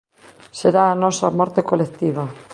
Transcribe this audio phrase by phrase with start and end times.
[0.59, 2.23] Será a nosa morte colectiva.